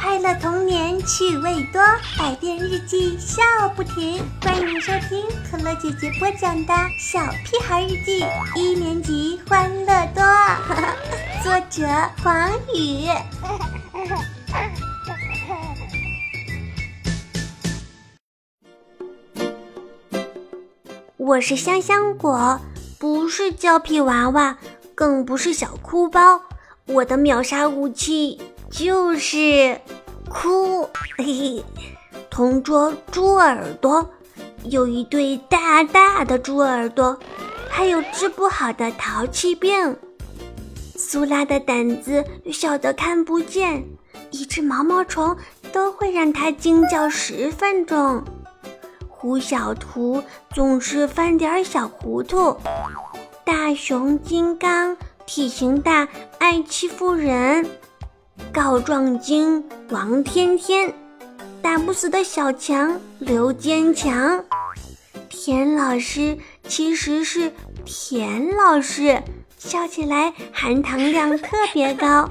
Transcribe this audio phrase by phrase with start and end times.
[0.00, 1.82] 快乐童年趣味多，
[2.16, 3.42] 百变日记笑
[3.74, 4.22] 不停。
[4.40, 8.22] 欢迎收听可乐姐姐播讲的《小屁孩日记》
[8.56, 10.22] 一年级欢乐多，
[11.42, 11.84] 作者
[12.22, 13.08] 黄宇。
[21.16, 22.60] 我是香香果，
[23.00, 24.56] 不是胶皮娃娃，
[24.94, 26.40] 更不是小哭包。
[26.86, 28.40] 我的秒杀武器
[28.70, 29.80] 就是
[30.28, 30.88] 哭。
[31.16, 31.64] 嘿嘿，
[32.30, 34.08] 同桌猪耳朵
[34.64, 37.18] 有一对大大的猪耳朵，
[37.68, 39.96] 还有治不好的淘气病。
[40.96, 43.84] 苏拉的胆子小得看不见，
[44.30, 45.36] 一只毛毛虫
[45.72, 48.22] 都会让它惊叫十分钟。
[49.08, 50.22] 胡小图
[50.54, 52.56] 总是犯点小糊涂。
[53.44, 54.96] 大熊金刚。
[55.30, 57.68] 体型大，爱欺负人，
[58.52, 60.92] 告状精王天天，
[61.62, 64.44] 打不死的小强刘坚强，
[65.28, 67.52] 田老师其实是
[67.84, 69.22] 田老师，
[69.58, 72.28] 笑起来含糖量特别高，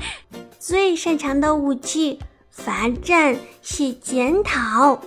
[0.60, 5.02] 最擅长的武器罚站写检讨，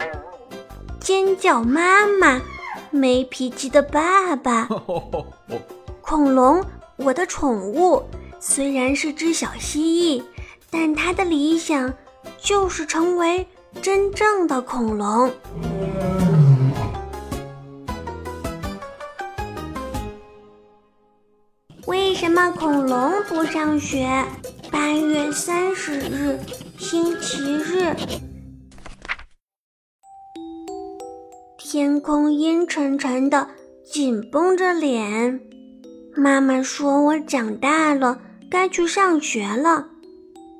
[1.01, 2.41] 尖叫妈妈，
[2.91, 4.69] 没脾气的爸爸，
[6.01, 6.65] 恐龙。
[7.03, 8.03] 我的宠物。
[8.39, 10.23] 虽然是只小蜥蜴，
[10.71, 11.93] 但他的理想
[12.39, 13.47] 就是成为
[13.83, 15.31] 真正的恐龙。
[21.87, 24.07] 为什么恐龙不上学？
[24.71, 26.39] 八月三十日，
[26.79, 27.97] 星期日，
[31.59, 33.49] 天空阴沉沉的，
[33.85, 35.41] 紧绷着脸。
[36.15, 39.89] 妈妈说：“我长大了，该去上学了。”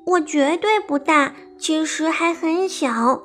[0.05, 3.23] 我绝对不大，其实还很小。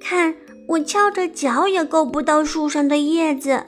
[0.00, 0.34] 看，
[0.68, 3.64] 我翘着脚也够不到树上的叶子，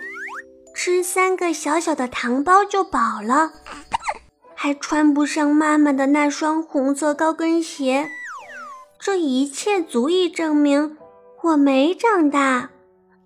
[0.75, 3.53] 吃三个小小的糖包就饱了，
[4.54, 8.09] 还穿不上妈妈的那双红色高跟鞋。
[9.00, 10.97] 这一切足以证明
[11.43, 12.70] 我没长大。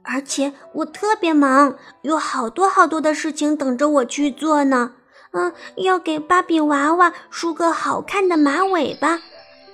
[0.04, 4.94] 而且我特别忙，有好多好多的事情等着我去做呢。
[5.32, 9.18] 嗯，要给芭比娃娃梳个好看的马尾巴，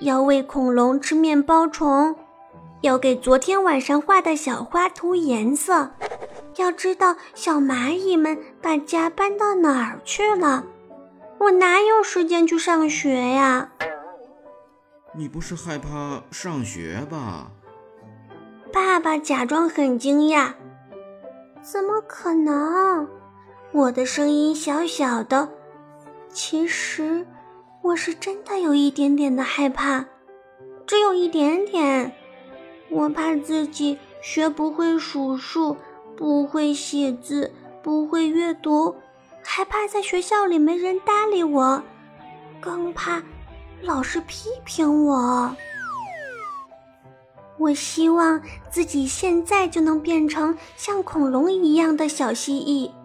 [0.01, 2.15] 要喂恐龙吃面包虫，
[2.81, 5.91] 要给昨天晚上画的小花涂颜色，
[6.57, 10.65] 要知道小蚂蚁们把家搬到哪儿去了。
[11.39, 13.71] 我哪有时间去上学呀？
[15.17, 17.51] 你不是害怕上学吧？
[18.73, 20.53] 爸爸假装很惊讶
[21.63, 23.09] ：“怎么可能？”
[23.79, 25.49] 我的声音小小的，
[26.33, 27.25] 其实
[27.81, 30.05] 我是真的有一点点的害怕，
[30.85, 32.13] 只有一点点。
[32.91, 35.77] 我怕自己学不会数数，
[36.17, 38.97] 不会写字，不会阅读，
[39.45, 41.81] 还怕在学校里没人搭理我，
[42.61, 43.23] 更怕
[43.81, 45.55] 老师批评我。
[47.59, 52.98] 我希望自己现在就能变成像恐龙一样的小蜥蜴。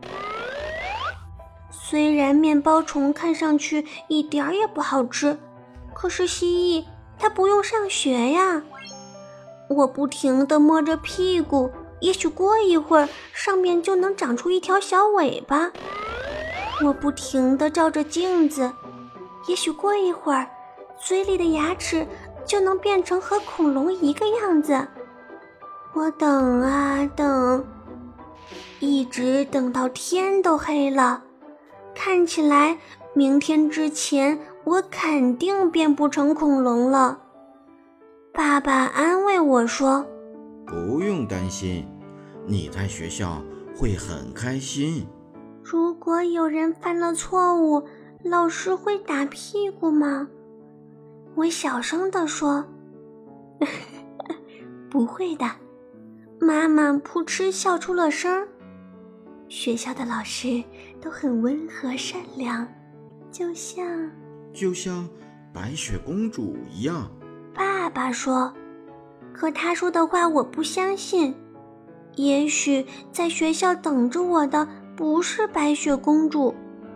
[1.94, 5.38] 虽然面包虫看上去一点儿也不好吃，
[5.94, 6.84] 可是蜥蜴
[7.20, 8.64] 它不用上学呀。
[9.70, 15.72] 我不停地摸着屁股，也许过一会儿上面就能长出一条小尾巴。
[16.84, 18.74] 我不停地照着镜子，
[19.48, 20.50] 也许过一会儿
[21.00, 22.08] 嘴里的牙齿。
[22.44, 24.88] 就能变成和恐龙一个样子。
[25.94, 27.64] 我等啊等，
[28.80, 31.22] 一直等到天都黑了。
[31.96, 32.78] 看起来
[33.14, 37.20] 明天之前，我肯定变不成恐龙了。
[38.34, 40.06] 爸爸安慰我说
[40.66, 41.88] ：“不用担心，
[42.48, 43.42] 你在学校
[43.76, 45.06] 会很开心。
[45.64, 47.84] 如果有人犯了错误，
[48.24, 50.28] 老师会打屁股吗？”
[51.36, 52.66] 我小声地说
[54.90, 55.46] ：“不会的。”
[56.40, 58.48] 妈妈扑哧笑出了声。
[59.54, 60.64] 学校的老师
[61.00, 62.68] 都很温和善良，
[63.32, 63.86] 就像
[64.52, 65.08] 就像
[65.54, 67.08] 白雪公主一样。
[67.54, 68.52] 爸爸说
[69.32, 71.36] ：“可他说的话我不相信。
[72.16, 76.56] 也许在学校等着我的不是白雪公主，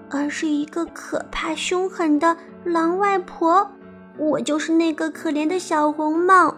[0.10, 3.70] 而是一个可怕凶狠的狼外婆。”
[4.18, 6.56] 我就是那个可怜的小红帽，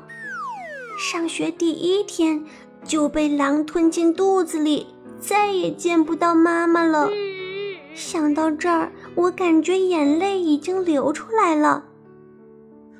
[0.98, 2.42] 上学第一天
[2.86, 4.88] 就被狼吞进肚子里，
[5.19, 7.10] 再也见不到妈妈了。
[7.94, 11.86] 想到这儿，我感觉眼泪已经流出来了。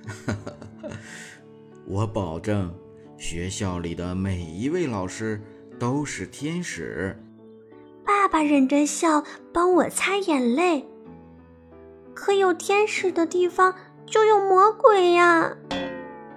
[1.88, 2.74] 我保证，
[3.18, 5.42] 学校里的每一位老师
[5.80, 7.16] 都是天使。
[8.04, 9.24] 爸爸忍着笑
[9.54, 10.86] 帮我擦眼泪。
[12.14, 13.74] 可有天使的地方
[14.06, 15.56] 就有魔鬼呀！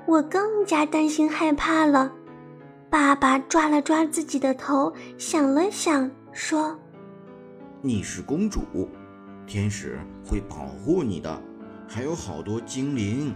[0.06, 2.12] 我更加担心害怕了。
[2.92, 6.78] 爸爸抓了抓自己的头，想了想，说
[7.80, 8.60] ：“你是公主，
[9.46, 11.42] 天使会保护你的，
[11.88, 13.34] 还有好多精灵。”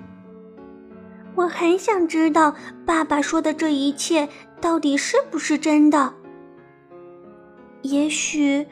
[1.34, 2.54] 我很想知道
[2.84, 4.28] 爸爸说的这一切
[4.60, 6.12] 到底是不是真的。
[7.80, 8.66] 也许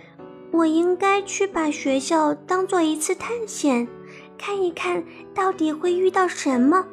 [0.51, 3.89] 我应该去把学校当做一次探险，
[4.37, 5.03] 看一看
[5.35, 6.85] 到底会遇到什么。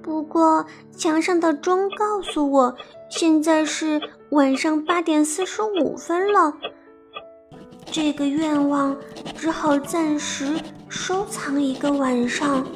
[0.00, 2.76] 不过墙上的钟告诉我，
[3.08, 4.00] 现在是
[4.30, 6.52] 晚上八点四十五分了。
[7.90, 8.96] 这个愿望
[9.36, 10.46] 只好暂时
[10.88, 12.66] 收藏一个晚上。